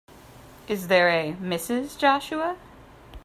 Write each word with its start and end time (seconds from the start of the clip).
Is 0.67 0.87
there 0.87 1.09
a 1.09 1.33
Mrs. 1.33 1.95
Joshua? 1.95 2.57